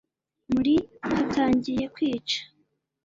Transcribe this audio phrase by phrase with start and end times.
[0.51, 0.73] muri
[1.09, 2.39] hatangiye kwica